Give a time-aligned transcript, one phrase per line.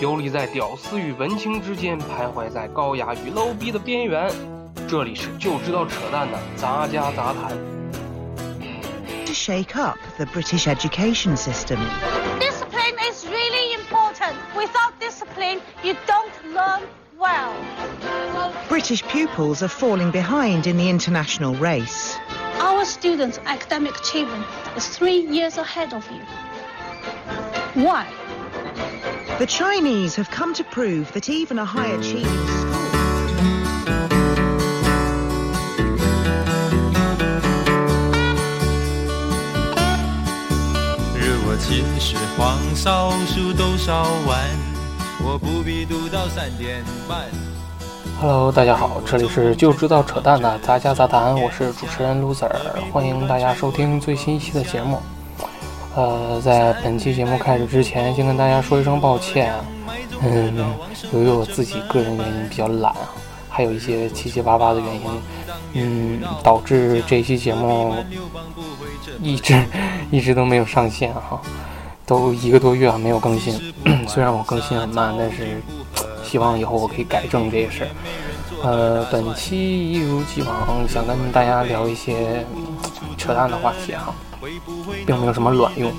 [0.00, 4.30] 游离在屌丝与文青之间，徘徊在高雅与 low 逼的边缘。
[4.88, 7.56] 这里是就知道扯淡的杂家杂谈。
[9.24, 11.78] To shake up the British education system.
[12.38, 14.36] Discipline is really important.
[14.54, 16.82] Without discipline, you don't learn
[17.18, 17.52] well.
[18.68, 22.16] British pupils are falling behind in the international race.
[22.60, 24.44] Our students' academic achievement
[24.76, 26.22] is three years ahead of you.
[27.82, 28.06] Why?
[29.41, 32.77] The Chinese have come to prove that even a high achieving school.
[41.15, 44.47] 如果其实黄少书都烧完，
[45.23, 47.25] 我不必读到三点半。
[48.19, 52.47] Hello，大家好，这里是就知道扯淡的杂家杂谈，我是主持人 loser，
[52.91, 55.01] 欢迎大家收听最新一期的节目。
[55.93, 59.53] 呃，在本期节目开始之前，先跟大家说一声抱歉，
[60.21, 60.73] 嗯，
[61.11, 62.95] 由于我自己个人原因比较懒，
[63.49, 65.01] 还有一些七七八八的原因，
[65.73, 67.93] 嗯，导致这期节目
[69.21, 69.61] 一直
[70.11, 71.41] 一直都没有上线哈，
[72.05, 73.73] 都一个多月没有更新。
[74.07, 75.61] 虽然我更新很慢，但是
[76.23, 77.89] 希望以后我可以改正这些事儿。
[78.63, 82.45] 呃，本期一如既往想跟大家聊一些
[83.17, 84.13] 扯淡的话题哈，
[85.05, 85.91] 并没有什么卵用，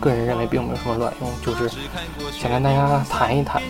[0.00, 1.68] 个人认为并没有什么卵用，就是
[2.32, 3.62] 想跟大家谈一谈。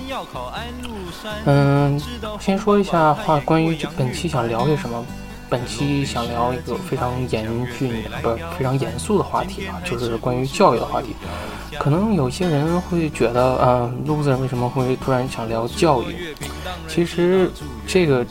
[1.44, 2.00] 嗯，
[2.38, 5.04] 先说一下话，关于本期想聊些什么。
[5.48, 7.44] 本期想聊一个非常严
[7.76, 11.16] 峻的，不非常严肃的话题吧，就是关于教育的话题。
[11.76, 16.36] 可能有些人会觉得，嗯、呃、，loser 为什么会突然想聊教育？
[16.86, 17.50] 其实
[17.84, 18.24] 这个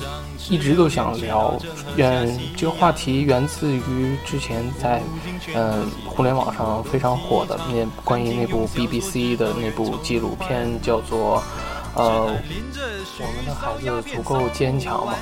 [0.48, 1.58] 一直都想聊，
[1.98, 5.02] 嗯，这个话题源自于之前在，
[5.54, 11.44] 嗯、互联网上非常火的那关于那部 BBC 的那部纪录片，叫做，
[11.96, 12.34] 呃，
[13.20, 15.14] 我们的孩子足够坚强吗？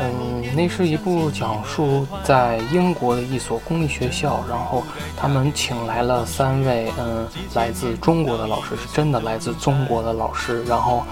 [0.00, 4.84] 嗯，那是一部讲述在英国的一所公立学校，然后
[5.16, 11.02] 他们请来了三位嗯来自中国的老师，是真的来自中国的老师，然后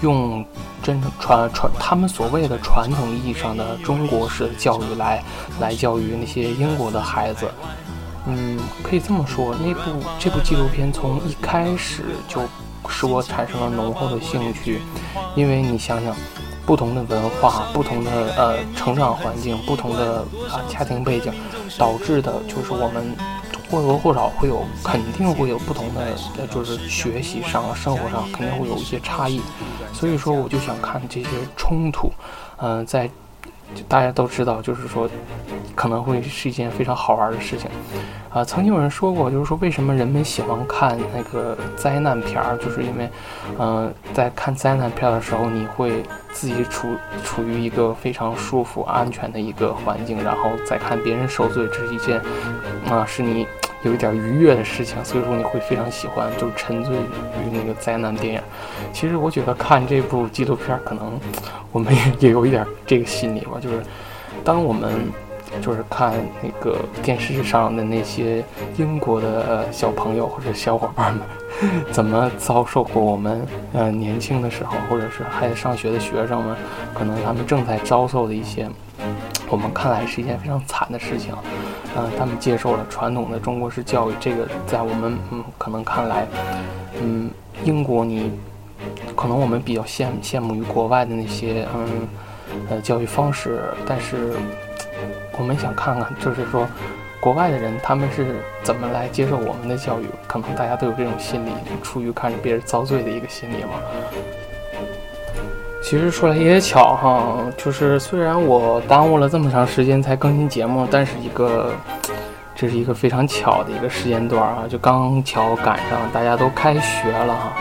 [0.00, 0.44] 用
[0.80, 5.24] 真传传他们所谓的传统意义上的中国式的教育来
[5.58, 7.48] 来教育那些英国的孩子。
[8.26, 12.42] 嗯，可以这么说，那部这部纪录片从一开始就
[12.88, 14.82] 使我产生了浓厚的兴趣，
[15.34, 16.14] 因为你想想。
[16.66, 21.32] 不同的文化、不同的呃成长环境、不同的啊家庭背景，
[21.78, 23.16] 导致的就是我们
[23.70, 26.00] 或多或少会有，肯定会有不同的，
[26.38, 29.40] 呃，就是学习上、生活上肯定会有一些差异。
[29.92, 32.10] 所以说，我就想看这些冲突，
[32.58, 33.08] 嗯、在
[33.74, 35.08] 就大家都知道，就是说
[35.74, 37.70] 可能会是一件非常好玩的事情。
[38.30, 43.08] 啊、曾经有人说过，就是说为什么人们喜欢看那个灾难片儿，就是因为，
[43.58, 46.88] 嗯、在看灾难片的时候，你会自己处
[47.24, 52.20] 处于一个非常舒服、安全的一个环境，然后再看别人受罪，这是一件
[52.90, 53.46] 啊、是你
[53.82, 58.40] 有一点愉悦的事情，所以说你会非常喜欢，就沉醉于那个灾难电影。
[58.92, 61.18] 其实我觉得看这部纪录片，可能
[61.72, 63.80] 我们也也有一点这个心理吧，就是
[64.44, 64.92] 当我们。
[65.62, 68.44] 就是看那个电视上的那些
[68.76, 71.22] 英国的小朋友或者小伙伴们
[71.92, 73.40] 怎么遭受过我们
[73.72, 76.54] 呃年轻的时候，或者是还在上学的学生们，
[76.92, 78.68] 可能他们正在遭受的一些，
[79.48, 81.32] 我们看来是一件非常惨的事情。
[81.96, 86.26] 嗯、他们接受了传统的中国式教育，这个在我们嗯可能看来，
[87.02, 87.30] 嗯，
[87.64, 88.30] 英国你
[89.14, 92.08] 可能我们比较羡羡慕于国外的那些嗯
[92.70, 94.34] 呃教育方式，但是。
[95.38, 96.66] 我们想看看，就是说，
[97.20, 100.06] 国外的人他们是怎么来接受我们的教育？
[100.26, 101.50] 可能大家都有这种心理，
[101.82, 103.72] 出于看着别人遭罪的一个心理嘛。
[105.88, 111.70] 其实说来也巧哈，就是虽然我耽误了这么长时间才更新节目，但是一个
[112.56, 117.52] 这是一个非常巧的一个时间段啊，就刚巧赶上大家都开学了哈，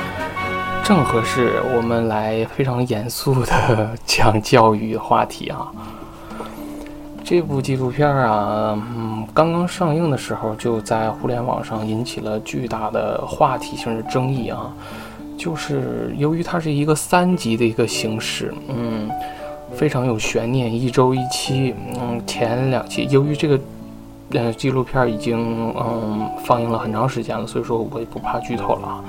[0.83, 5.67] 正合适我们来非常严肃的讲教育话题啊。
[7.23, 14.73] 这部纪录片啊，嗯，刚刚上映的时候就在互联网上引起了巨大的话题性的争议啊。
[15.37, 19.09] 就是由于它是一个三集的一个形式，嗯，
[19.73, 21.73] 非常有悬念，一周一期。
[21.99, 23.59] 嗯，前两期由于这个
[24.31, 29.03] 呃纪录片已经嗯放映了很长时间了，所以说我也不怕剧透了。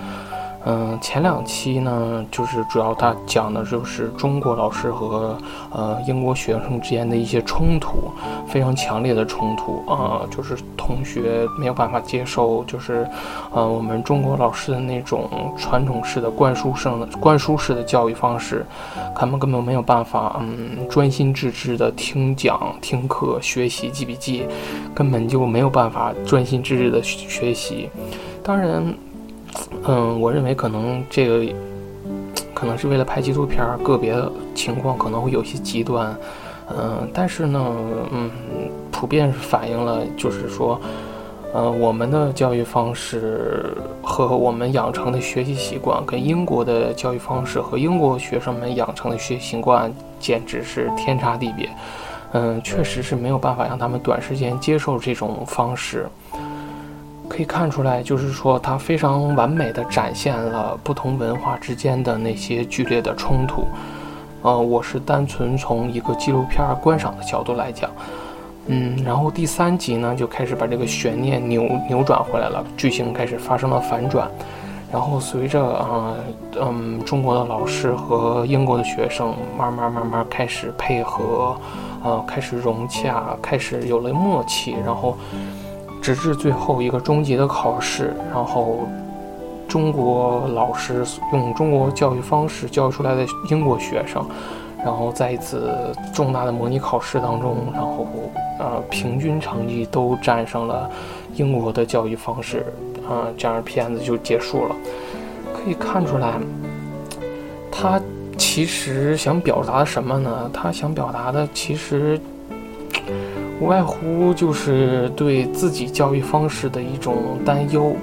[0.69, 5.39] 嗯，前两期呢，就是主要他讲的就是中国老师和
[5.71, 8.11] 呃英国学生之间的一些冲突，
[8.49, 13.09] 非常强烈的冲突啊、就是同学没有办法接受，就是
[13.53, 18.67] 呃我们中国老师的那种传统式的灌输式的灌输式的教育方式，
[19.15, 24.45] 他们根本没有办法嗯专心致志的听讲、听课、学习、记笔记，
[24.93, 27.89] 根本就没有办法专心致志的学习。
[28.43, 28.93] 当然。
[29.87, 31.53] 嗯，我认为可能这个
[32.55, 34.17] 可能是为了拍纪录片，个别
[34.55, 36.17] 情况可能会有些极端。
[36.69, 37.65] 嗯，但是呢，
[38.13, 38.31] 嗯，
[38.91, 40.81] 普遍反映了就是说，
[41.55, 51.71] 呃，我们的教育方式和我们养成的学习习惯，跟英国的教育方式和英国学生们养成的学习习惯简直是天差地别。
[52.33, 56.07] 嗯，确实是没有办法让他们短时间接受这种方式。
[57.29, 63.67] 可以看出来，就是说它非常完美的展现了不同文化之间的那些剧烈的冲突。
[64.43, 67.91] 呃，我是单纯从一个纪录片观赏的角度来讲，
[68.67, 74.31] 嗯，然后第三集呢就开始把这个悬念扭扭转回来了，剧情开始发生了反转。
[74.93, 76.15] 然后随着啊，
[76.61, 81.57] 嗯，中国的老师和英国的学生慢慢慢慢开始配合，
[82.05, 85.19] 呃，开始融洽，开始有了默契，然后。
[86.07, 88.87] 直至最后一个终极的考试，然后
[89.67, 94.25] 中国老师用中国教育方式教育出来的英国学生，
[94.85, 98.07] 然后在一次重大的模拟考试当中，然后
[98.61, 100.89] 呃平均成绩都战胜了
[101.35, 102.65] 英国的教育方式，
[103.11, 104.77] 啊，这样片子就结束了。
[105.53, 106.35] 可以看出来，
[107.73, 108.01] 他
[108.39, 110.49] 其实想表达什么呢？
[110.55, 112.17] 他想表达的其实。
[113.59, 117.97] 无外乎就是对自己教育方式的一种担忧，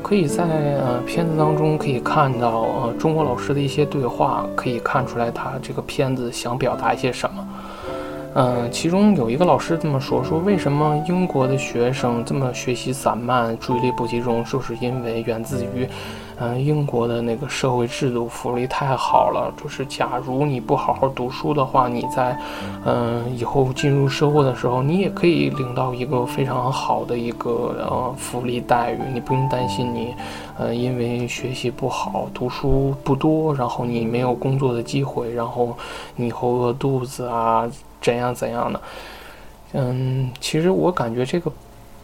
[0.00, 7.44] 可以在呃片子当中可以看到呃中国老师的一些对话，可以看出来他这个片子想表达一些什么。
[8.34, 15.88] 嗯，其中有一个老师这么说：说为什么英国的学生这么学习散漫、注意力不集中，就是因为源自于。
[16.40, 22.36] 嗯，英国的那个社会制度福利太好了，就是假如你不好好读书的话，你在，
[22.84, 30.14] 嗯，以后进入社会的时候，你也可以领到一个非常好的一个呃福利待遇，你不用担心你，
[30.58, 35.76] 呃，因为学习不好，读书不多，然后你没有工作的机会，然后
[36.16, 37.70] 你以后饿肚子啊，
[38.02, 38.80] 怎样怎样的。
[39.72, 41.50] 嗯，其实我感觉这个。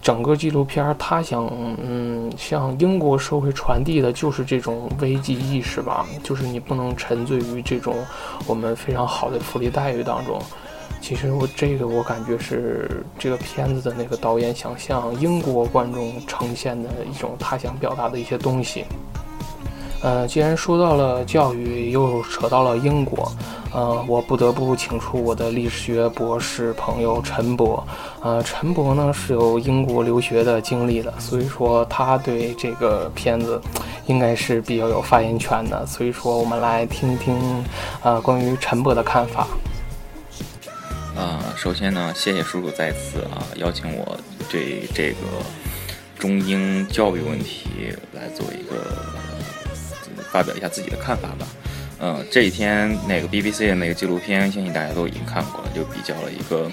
[0.01, 1.45] 整个纪录片儿，他想
[1.85, 7.97] 嗯向英国社会传递的就是这种危机意识吧，就是你不能沉醉于这种
[8.47, 10.41] 我们非常好的福利待遇当中。
[11.01, 18.85] 其实我这个我感觉是这个片子的那个导演想向英国观众呈现的一种他想表达的一些东西。
[20.01, 23.31] 呃，既然说到了教育，又扯到了英国，
[23.73, 27.87] 呃，我不得不请出我的历史学博士朋友陈博。
[28.23, 33.61] 呃，陈博呢是有英国留学的经历的，所以说他对这个片子
[34.07, 35.85] 应该是比较有发言权的。
[35.87, 37.65] 所以说，我们来听听，
[38.03, 39.47] 呃，关于陈博的看法。
[41.15, 44.19] 呃，首先呢，谢谢叔叔再次啊邀请我
[44.49, 45.17] 对这个
[46.19, 48.87] 中英教育问题来做一个。
[50.31, 51.47] 发表一下自己的看法吧。
[52.01, 56.71] 嗯，这几天那个 BBC 的那个纪录片，相信大家都已经看过了，就比较了一个，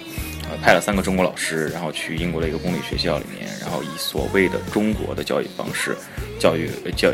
[0.50, 5.98] 呃，派了三个中国老师，然后去英国的一个公立学校里面，然后以所谓的中国的教育方式
[6.40, 7.12] 教育教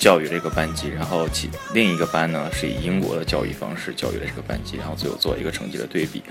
[0.00, 6.22] 教育这个班级，然后其另一个班呢是以英国的教育方式教育的这个班级，然后最后做一个成绩的对比。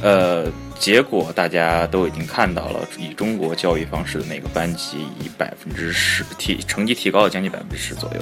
[0.00, 0.46] 呃，
[0.78, 8.20] 结果大家都已经看到了，以中国教育方式的那个班级以百分之十提成绩提高了将近百分之十左右。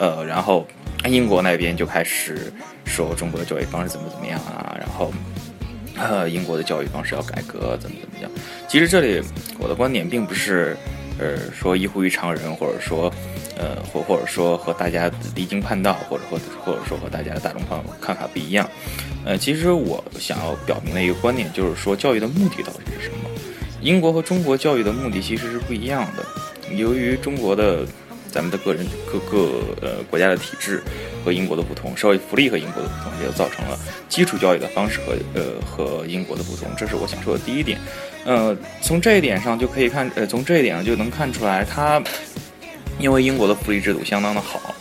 [0.00, 0.66] 呃，然后
[1.06, 2.52] 英国那边就开始
[2.84, 5.14] 说中国的教育方式怎么怎么样啊，然后
[5.96, 8.28] 呃英国的教育方式要改革怎么怎么样。
[8.68, 9.22] 其实这里
[9.60, 10.76] 我的观点并不是
[11.20, 13.12] 呃说一乎于常人，或者说
[13.56, 18.68] 呃或或者说和大家离经叛道，或者或或者说和大家的大众看看法不一样。
[19.24, 23.30] 呃，其实我想要表明的一个观点就是说，教育的目的到底是什么？
[23.80, 26.24] 英国和中国教育的目的其实是不一样的。
[26.74, 27.86] 由于中国的
[28.30, 30.82] 咱们的个人各个呃国家的体制
[31.24, 36.68] 和英国的不同，社会福利和英国的不同，也就造成了基础教育的方式和呃和英国的不同。
[36.76, 37.78] 这是我想说的第一点。
[38.24, 42.02] 呃，从这一点上就可以看，呃，从这一点上就能看出来，它
[42.98, 44.74] 因为英国的福利制度相当的好，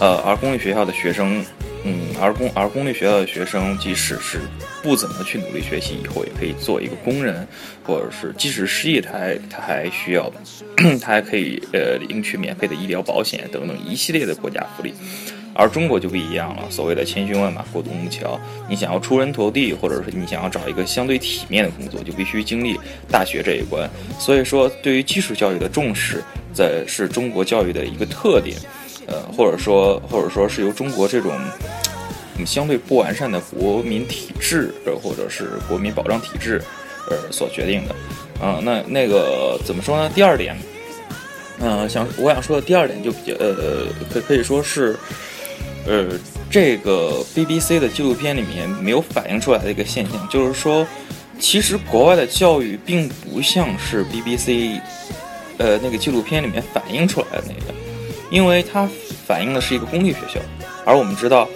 [0.00, 1.44] 呃，而公立学校的学生，
[1.84, 4.40] 嗯，而公而公立学校的学生，即使是
[4.82, 7.46] 不怎么去努力学习，以后也可以做一个工人，
[7.84, 10.32] 或者是即使失业，他还他还需要，
[11.00, 14.92] 他还可以呃领取免费的医疗保险等等一系列的国家福利。
[15.60, 18.38] 而中国就不一样了，所谓的千军万马过独木桥，
[18.70, 22.78] 你想要出人头地，或者是你想要找一个相对体面的工作，就必须经历
[23.10, 23.90] 大学这一关。
[24.20, 26.22] 所以说，对于基础教育的重视，
[26.54, 28.56] 在是中国教育的一个特点，
[29.08, 31.32] 呃，或者说或者说是由中国这种
[32.38, 36.62] 嗯相对不完善的国民体制，呃，或者是国民保障体制，
[37.10, 37.96] 呃所决定的。
[38.40, 40.08] 啊、那那个怎么说呢？
[40.14, 40.56] 第二点，
[41.58, 44.96] 嗯、想我想说的第二点就比较呃，可可以说是。
[45.88, 46.06] 呃，
[46.50, 50.86] 这个 BBC 的纪录片里面没有反映出来的一个现象，就是说，
[51.40, 54.78] 其实国外的教育并不像是 BBC，
[55.56, 57.74] 呃，那个纪录片里面反映出来的那个，
[58.30, 58.86] 因为它
[59.26, 60.38] 反映的是一个公立学校，
[60.84, 61.48] 而我们知道，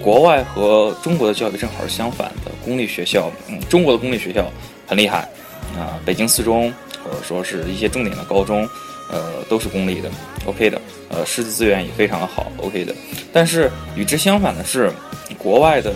[0.00, 4.48] 国外和中国的教育正好是相反的，公立学校，嗯，中国的公立学校
[4.86, 5.28] 很厉害，
[5.76, 8.68] 啊、北京四中或者说是一些重点的高中，
[9.10, 10.10] 呃，都是公立的
[10.46, 12.94] ，OK 的，呃，师资资源也非常的好，OK 的。
[13.32, 14.90] 但是与之相反的是，
[15.36, 15.92] 国外的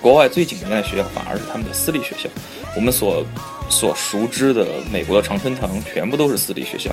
[0.00, 2.28] 国外最顶尖的学校反而是他们的私立学校。
[2.76, 3.24] 我们所
[3.70, 6.90] 所熟知的美国的常春藤全部都是私立学校，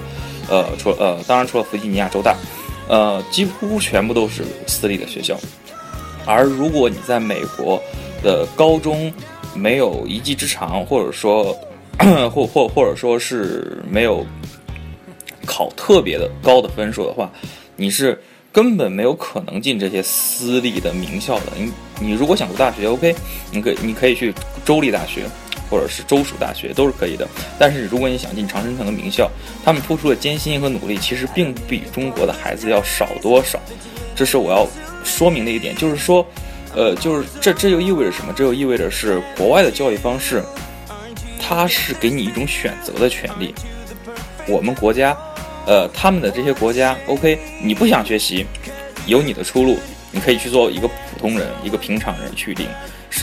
[0.48, 2.36] 呃，除了呃，当然除了弗吉尼亚州大，
[2.88, 5.36] 呃，几乎全部都是私立的学校。
[6.24, 7.82] 而如果你在美国
[8.22, 9.12] 的高中
[9.56, 11.52] 没有一技之长，或者说
[12.32, 14.24] 或或或者说是没有
[15.52, 17.30] 考特别的高的分数的话，
[17.76, 18.18] 你是
[18.54, 21.48] 根本没有可能进这些私立的名校的。
[21.58, 23.14] 你你如果想读大学，OK，
[23.52, 25.26] 你可以你可以去州立大学
[25.70, 27.28] 或者是州属大学都是可以的。
[27.60, 29.30] 但是如果你想进常春藤的名校，
[29.66, 33.60] 他们付出的艰辛和努力其实并不比中国的孩子要少多少。
[34.16, 34.66] 这是我要
[35.04, 36.26] 说明的一点，就是说，
[36.74, 38.34] 呃，就是这这就意味着什么？
[38.34, 40.42] 这就意味着是国外的教育方式，
[41.42, 43.54] 它是给你一种选择的权利。
[44.48, 45.16] 我们国家，
[45.66, 48.46] 呃，他们的这些国家，OK，你不想学习，
[49.06, 49.78] 有你的出路，
[50.12, 52.68] 你可以去做一个普通人，一个平常人，去领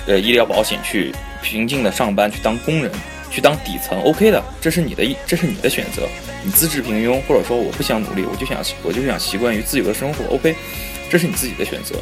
[0.06, 2.90] 呃医疗保险，去平静的上班，去当工人，
[3.30, 6.08] 去当底层，OK 的，这是你的，这是你的选择。
[6.44, 10.54] 你资质平庸，或者说我不想努力，我就想我就想习惯于自由的生活，OK，
[11.10, 11.96] 这是你自己的选择。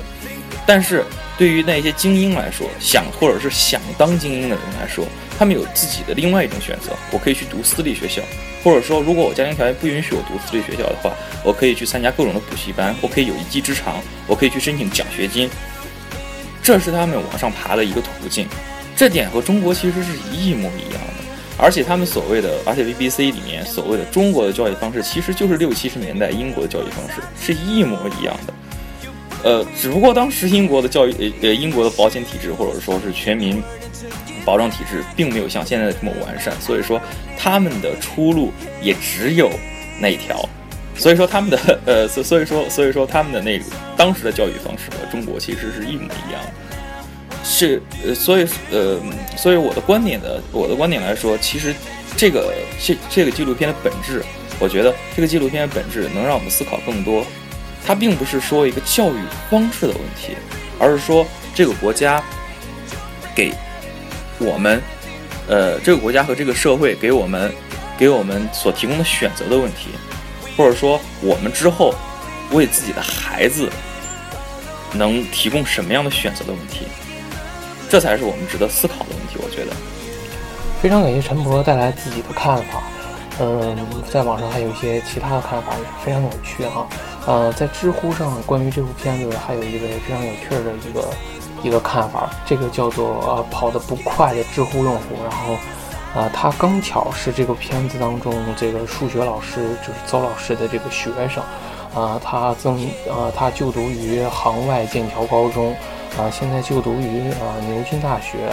[0.66, 1.04] 但是
[1.38, 5.06] 对于那些精英来说，想或者是想当精英的人来说，
[5.38, 6.92] 他们有自己的另外一种选择。
[7.10, 8.22] 我可以去读私立学校，
[8.64, 11.12] 或者说，如果我家庭条件不允许我读私立学校的话，
[11.44, 15.48] 我可以去参加各种的补习班，我可以有一技之长，我可以去申请奖学金。
[16.62, 18.46] 这是他们往上爬的一个途径。
[18.96, 21.26] 这点和中国其实是一模一样的。
[21.58, 28.52] 而且他们所谓的，而且 BBC 里面所谓的中国的教育方式，其实就是六七十年代英国的教育方式，是一模一样的。
[29.42, 33.62] 呃，只不过当时英国的教育，呃呃，英国的保险体制或者说是全民
[34.44, 37.00] 保障体制，并没有像现在这么完善，所以说
[37.38, 39.50] 他们的出路也只有
[40.00, 40.48] 那一条。
[40.96, 43.64] 所以说他们的， 呃，所所以说所以说他们的那个
[43.96, 46.52] 当时的教育方式和中国其实是一模一样的。
[47.44, 48.98] 是，呃，所以，呃，
[49.36, 51.74] 所以我的观点的，我的观点来说，其实
[52.16, 54.24] 这个这这个纪录片的本质，
[54.58, 57.24] 我觉得这个纪录片的本质能让我们思考更多。
[57.86, 60.34] 它并不是说一个教育方式的问题，
[60.76, 62.20] 而是说这个国家
[63.32, 63.52] 给
[64.38, 64.82] 我们，
[65.48, 67.52] 呃，这个国家和这个社会给我们
[67.98, 69.88] 给我们所提供的选择的问题，
[70.56, 71.94] 或者说我们之后
[72.52, 73.70] 为自己的孩子
[74.92, 76.86] 能提供什么样的选择的问题。
[77.88, 79.72] 这才是我们值得思考的问题，我觉得。
[80.82, 82.82] 非常感谢陈博带来自己的看法，
[83.40, 83.76] 嗯，
[84.10, 86.86] 在网上还有一些其他的看法，也非常有趣哈。
[87.26, 91.08] 呃，在知乎上关于这部片子还有一位非常有趣的一个
[91.66, 95.56] 一个看法，这个叫做呃跑得不快的知乎用户，然后
[96.14, 101.42] 呃他刚巧是这个片子当中这个数学老师就是邹老师的这个学生，
[101.94, 105.74] 啊、他曾呃他就读于杭外剑桥高中。
[106.16, 108.48] 啊，现在就读于啊牛津大学，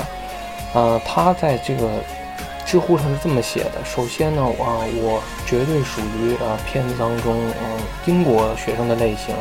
[0.74, 1.88] 呃，他在这个
[2.66, 9.34] 知乎上是这么写的：首先呢，啊，我绝对属于啊片子当中嗯英国学生的类型，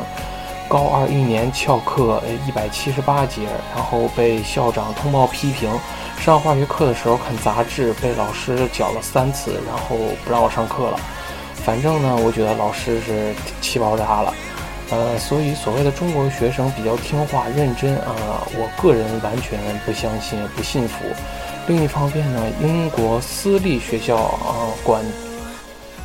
[0.73, 3.43] 高二一年翘课一百七十八节，
[3.77, 5.71] 然后被校长通报批评，
[6.19, 10.99] 上化学课的时候看杂志被老师讲了三次，然后不让我上课了。
[11.57, 14.33] 反正呢，我觉得老师是气爆炸了。
[14.89, 21.05] 呃，所以所谓的中国学生比较听话、认真啊、我个人完全不相信、不信服。
[21.67, 25.05] 另一方面呢，英国私立学校啊、管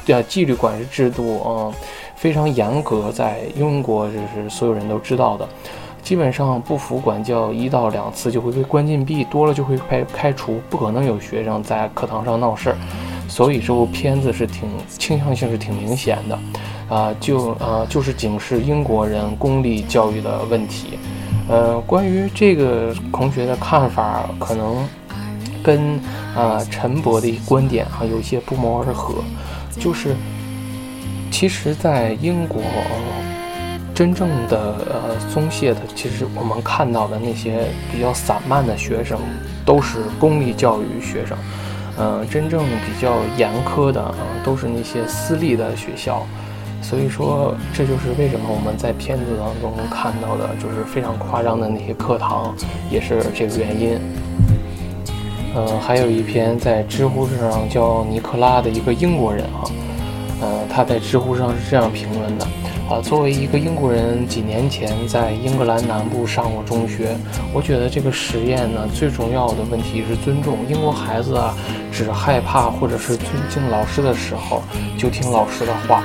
[0.06, 1.72] 的纪律管制制度啊、
[2.18, 5.48] 非常严格，在英国这是所有人都知道的。
[6.04, 12.78] 基本上不服管教一到两次就会被关禁闭，多了就会开开除，不可能有学生在课堂上闹事儿。
[13.28, 16.40] 所以这部片子是挺倾向性是挺明显的，
[16.90, 20.98] 啊，就啊就是警示英国人公立教育的问题。
[21.50, 24.88] 呃，关于这个同学的看法，可能
[25.62, 26.00] 跟
[26.34, 29.16] 啊陈博的观点啊有些不谋而合，
[29.78, 30.16] 就是
[31.40, 32.64] 其实，在英国。
[33.94, 34.58] 真正的
[34.92, 39.20] 呃松懈的，其实我们看到的那些比较散漫的学生，
[39.64, 41.38] 都是公立教育学生。
[42.00, 46.26] 嗯，真正比较严苛的啊，都是那些私立的学校。
[46.82, 52.52] 所以说，这就是为什么我们在片子当中看到的，就是非常夸张的那些课堂，
[52.90, 54.00] 也是这个原因。
[55.56, 59.62] 嗯，还有一篇在知乎上叫尼克拉的一个英国人啊，
[60.42, 62.46] 呃，他在知乎上是这样评论的。
[62.90, 67.18] 啊，作为一个英国人，几年前在英格兰南部上过中学，
[67.54, 70.60] 我觉得这个实验呢，最重要的问题是尊重。
[70.70, 71.54] 英国孩子啊，
[71.92, 74.64] 只害怕或者是尊敬老师的时候，
[74.98, 76.02] 就听老师的话。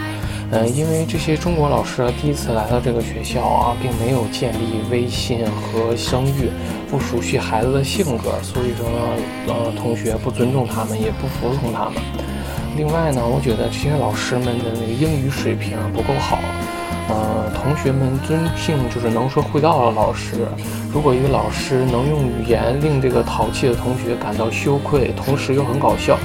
[0.50, 6.50] 嗯，因为这些中国老师第一次来到这个学校啊，并没有建立威信和声誉，
[6.90, 8.98] 不熟悉孩子的性格，所以说呢，
[9.46, 11.94] 呃，同学不尊重他们，也不服从他们。
[12.76, 16.38] 另外呢，我觉得这些老师们的那个英语水平不够好。
[17.08, 20.46] 呃，同学们尊敬就是能说会道的老师。
[20.90, 26.16] 如果一个老师能用语言令这个淘气的同学感到羞愧，同时又很搞笑，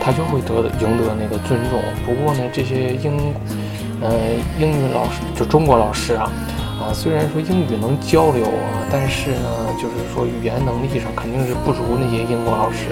[0.00, 1.82] 他就会得赢得那个尊重。
[2.06, 3.34] 不过呢，这些英，
[4.00, 4.12] 呃，
[4.58, 6.30] 英语老师就中国老师啊，
[6.80, 12.86] 啊，虽然说英语能交流啊，但是呢，就是说语言能力上肯定是不如那些英国老师。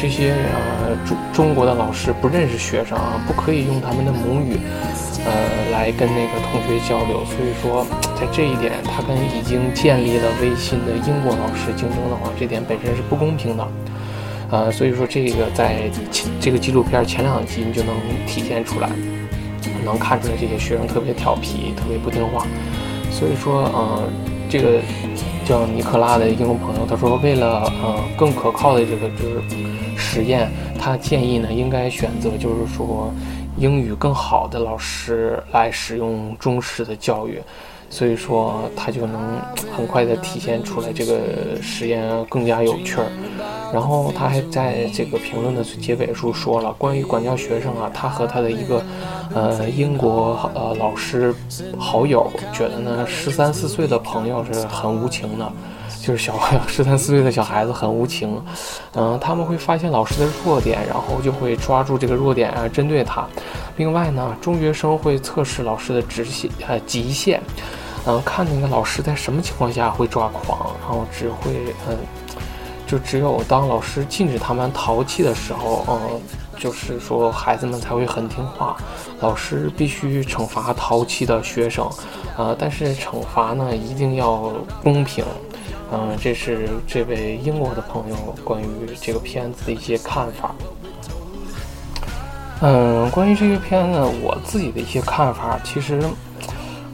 [0.00, 4.58] 这些呃中中国的老师不认识学生啊，不可以用他们的母语。
[5.28, 5.32] 呃，
[5.72, 7.84] 来跟那个同学交流，所以说
[8.14, 13.66] 在这一点，他跟已经建立了微信的英国老师竞争的话，这点本身是不公平的。
[14.52, 15.90] 呃，所以说这个在
[16.38, 17.92] 这个纪录片前两集你就能
[18.24, 18.88] 体现出来，
[19.84, 22.46] 能看出来这些学生特别调皮，特别不听话。
[23.10, 24.04] 所以说，呃，
[24.48, 24.78] 这个
[25.46, 29.40] 叫尼克拉的英国朋友他说，为了呃更可靠的这个就是
[29.96, 33.10] 实验，他建议呢应该选择就是说。
[33.58, 37.40] 英语更好的老师来使用中式的教育，
[37.88, 39.40] 所以说他就能
[39.74, 41.18] 很快的体现出来这个
[41.62, 43.06] 实验更加有趣儿。
[43.72, 48.82] 然后他还在这个评论的结尾处说了，关于管教学生啊，他和他的一个
[49.34, 51.34] 呃英国呃老师
[51.78, 55.52] 好友觉得呢，十三四岁的朋友是很无情的。
[55.98, 58.40] 就是小十三四岁的小孩子很无情，
[58.94, 63.26] 嗯，他们会发现老师的弱点，然后就会抓住这个弱点啊，针对他。
[63.76, 67.40] 另外呢，中学生会测试老师的直线呃极限，
[68.06, 71.96] 嗯，看那个老师在什么情况下会抓狂，然后只会嗯，
[72.86, 76.20] 就只有当老师禁止他们淘气的时候，嗯，
[76.56, 78.76] 就是说孩子们才会很听话。
[79.20, 81.88] 老师必须惩罚淘气的学生，
[82.36, 85.24] 呃，但是惩罚呢一定要公平。
[85.92, 88.66] 嗯，这是这位英国的朋友关于
[89.00, 90.54] 这个片子的一些看法。
[92.60, 96.02] 嗯，关于这个片子，我自己的一些看法，其实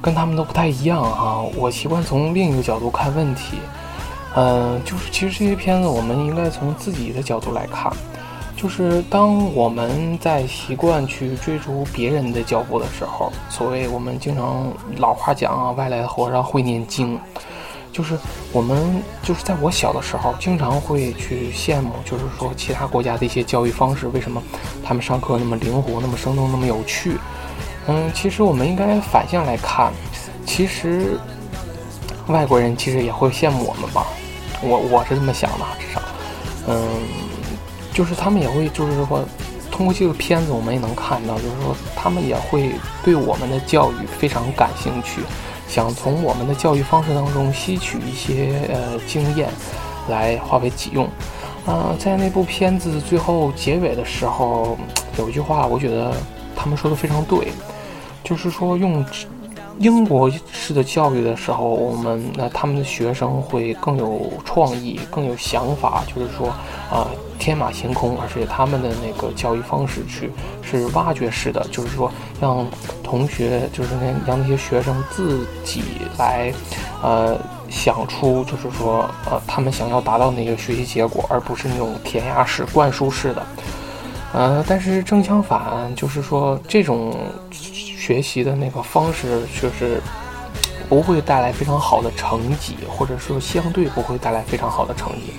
[0.01, 1.41] 跟他们都不太一样哈。
[1.57, 3.59] 我习惯从另一个角度看问题。
[4.35, 7.93] 嗯，就是其实这些片子，我们应该从自己的角度来看。
[8.57, 17.19] 就是当我们在习惯去追逐别人的脚步的时候，所谓我们经常老话讲啊，外来的和尚会念经。
[17.93, 18.17] 就是
[18.53, 24.43] 我们就是在我小的时候，经常会去羡慕，就是说其他国家的一些教育方式，为什么
[24.83, 27.19] 他们上课那么灵活、那么生动、那么有趣？
[27.89, 29.93] 嗯，其实我们应该反向来看，
[30.47, 31.19] 其实
[32.29, 34.07] 外国人其实也会羡慕我们吧。
[34.63, 36.01] 我我是这么想的，至少，
[36.69, 36.79] 嗯，
[37.93, 39.25] 就是他们也会，就是说
[39.71, 42.73] 通过这个片子，我们也能看到，就是说他们也会
[43.03, 45.21] 对我们的教育非常感兴趣。
[45.69, 49.49] 想从我们的教育方式当中吸取一些呃经验，
[50.09, 51.09] 来化为己用。
[51.65, 54.77] 呃，在那部片子最后结尾的时候，
[55.17, 56.13] 有一句话，我觉得
[56.55, 57.53] 他们说的非常对，
[58.23, 59.03] 就是说用
[59.79, 66.49] 英国式的教育的时候，我们那他们的学生会更有创意，更有想法，就是说
[66.91, 67.07] 啊。
[67.39, 70.31] 天马行空，而且他们的那个教育方式去
[70.63, 72.09] 是挖掘式的，就是说
[72.41, 72.65] 让
[73.03, 75.83] 同学，就是那让那些学生自己
[76.17, 76.53] 来，
[77.03, 77.37] 呃，
[77.69, 83.45] 想出，就是说，呃，他们想要达到那个学习结果，而不是那种填鸭式、灌输式的。
[84.33, 87.13] 呃，但是正相反，就是说这种
[88.03, 90.03] 学习的那个方式，就是
[90.89, 95.35] 不会带来非常好的成绩，或者说相对不会带来非常好的成绩。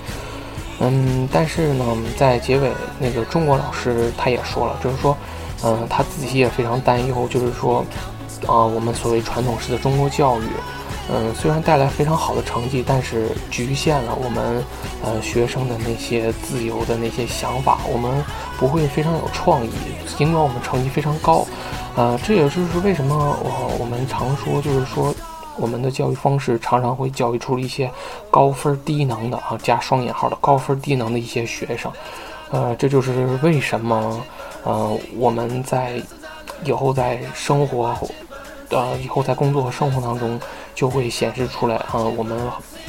[0.80, 1.84] 嗯，但是呢，
[2.16, 5.14] 在结尾那个中国老师他也说了，就是说，
[5.62, 7.84] 嗯，他自己也非常担忧，就是说，
[8.46, 10.44] 啊，我们所谓传统式的中国教育，
[11.12, 14.64] 嗯，虽然带来非常好的成绩，但是局限了我们
[15.04, 18.10] 呃学生的那些自由的那些想法，我们
[18.58, 19.70] 不会非常有创意，
[20.16, 21.46] 尽管我们成绩非常高，
[21.96, 25.14] 呃，这也就是为什么我我们常说，就是说。
[25.56, 27.88] 我们的教育方式常常会教育出一些
[28.28, 31.92] 高分低能的啊，加双引号的高分低能的一些学生，
[32.50, 34.20] 呃，这就是为什么，
[34.64, 36.02] 呃，我们在
[36.64, 37.96] 以后在生活，
[38.70, 40.40] 呃，以后在工作和生活当中
[40.74, 42.36] 就会显示出来啊，我们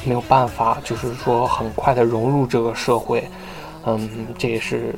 [0.03, 3.29] 没有办法，就是说很快的融入这个社会，
[3.85, 4.95] 嗯，这也是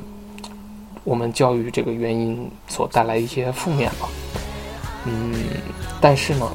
[1.07, 4.09] 我们教育这个原因所带来一些负面吧，
[5.05, 5.33] 嗯，
[6.01, 6.45] 但是呢。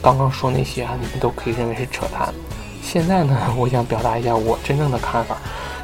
[0.00, 2.34] 刚刚说那些啊，你们都可以认为是扯淡。
[2.82, 5.36] 现在呢， 我想表达一下我真正的看法。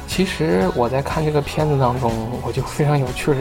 [0.09, 2.11] 其实我在看这个片子当中，
[2.45, 3.37] 我就非常有趣的。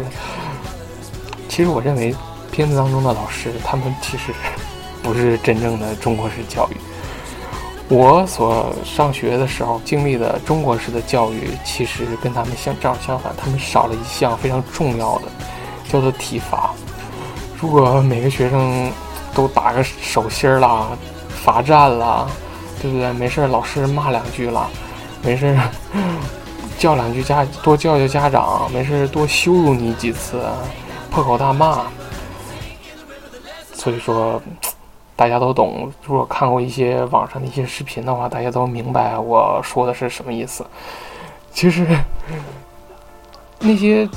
[1.48, 2.14] 其实我认为，
[2.52, 4.32] 片子当中的老师他们其实
[5.02, 6.76] 不是真正的中国式教育。
[7.88, 15.24] 我所上学的时候经历的中国式的教育，其实跟他们相正好相反，他们少了一项非常重要的，
[15.90, 16.70] 叫做体罚。
[17.60, 18.90] 如果每个学生。
[19.34, 20.88] 都打个手心儿啦，
[21.44, 22.26] 罚站啦，
[22.82, 23.12] 对不对？
[23.12, 24.68] 没事，老师骂两句了，
[25.22, 25.56] 没事，
[26.76, 30.42] 叫两句家，多叫叫家长，没事，多羞辱你几次，
[31.08, 31.84] 破口大骂。
[33.74, 34.42] 所以说，
[35.18, 35.92] 大家都懂。
[36.06, 40.64] 如果看过一些网上的一些视频的话，大家都明白我说的是什么意思。
[41.52, 41.84] 其实，
[43.58, 44.08] 那些。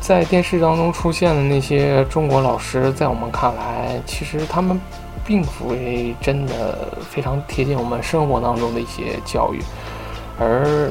[0.00, 4.80] 在电视当中出现的那些中国老师，在我们看来，其实他们
[5.24, 9.62] 并不会真的非常贴近我们生活当中的一些教育，
[10.40, 10.90] 而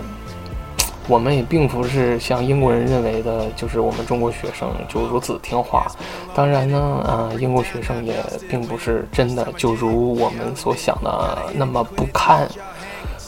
[1.07, 5.87] 我们也并不是像英国人认为的，就是我们中国学生就如此听话。
[6.33, 8.15] 当然呢，呃，英国学生也
[8.49, 12.47] 并不是真的就如我们所想的那么不堪。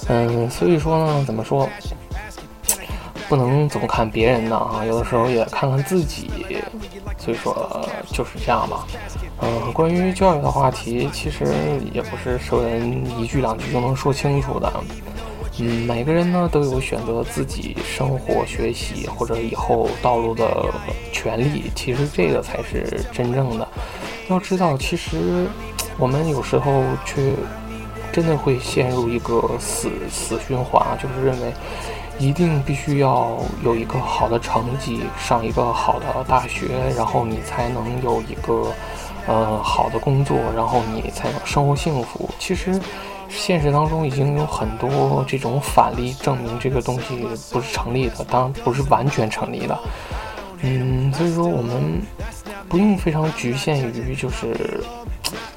[0.07, 1.67] 嗯，所以说呢，怎么说？
[3.29, 6.29] 不能总看别人的啊，有的时候也看看自己，
[7.17, 8.85] 所以说就是这样吧。
[9.41, 11.47] 嗯，关于教育的话题，其实
[11.93, 14.71] 也不是说人一句两句就能说清楚的。
[15.59, 20.65] 嗯，每个人呢都有选择自己生活、学习或者以后道路的
[21.11, 23.67] 权利，其实这个才是真正的。
[24.29, 25.47] 要知道，其实
[25.97, 27.33] 我们有时候却
[28.11, 31.53] 真的会陷入一个死死循环，就是认为。
[32.19, 38.71] 一定必须要有一个好的成绩，上一个好的大学，然后你才能有一个，
[39.25, 42.29] 呃，好的工作，然后你才能生活幸福。
[42.37, 42.79] 其实，
[43.29, 49.79] 现实当中已经有很多这种反例证明这个东西不是成立的，当然不是完全成立的。
[50.61, 52.01] 嗯，所以说我们
[52.69, 54.81] 不用非常局限于就是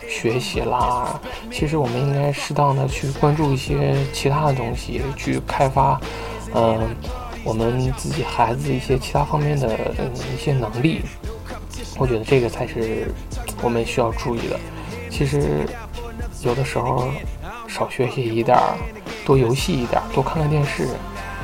[0.09, 1.20] 学习啦，
[1.52, 6.00] 其实我们应该适当的去关注一些其他的东西，去开发。
[6.55, 6.81] 嗯，
[7.44, 9.76] 我们自己孩子一些其他方面的
[10.35, 11.02] 一些能力，
[11.98, 13.12] 我觉得这个才是
[13.62, 14.59] 我们需要注意的。
[15.11, 15.66] 其实
[16.42, 17.09] 有的时候
[17.68, 18.76] 少学习一点儿，
[19.24, 20.88] 多游戏一点儿，多看看电视，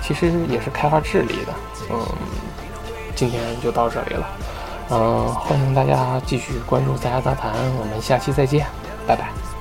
[0.02, 1.54] 其实也是开发智力的。
[1.90, 1.98] 嗯，
[3.14, 4.26] 今天就到这里了。
[4.90, 8.66] 嗯，欢迎大家继续关注杂家杂谈，我们下期再见，
[9.06, 9.51] 拜拜。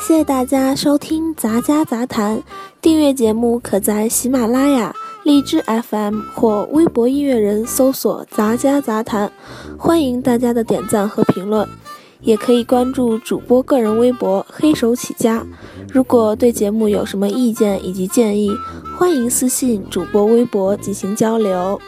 [0.00, 2.38] 谢谢大家收听《杂家杂谈》，
[2.80, 9.30] 订阅节目可在喜马拉雅、荔枝 FM 或微博音乐人搜索“杂家杂谈”。
[9.78, 11.68] 欢迎大家的点赞和评论，
[12.22, 15.46] 也可以关注主播个人微博“黑手起家”。
[15.92, 18.50] 如果对节目有什么意见以及建议，
[18.98, 21.78] 欢迎私信主播微博进行交流，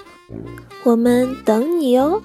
[0.85, 2.21] 我们等你哦。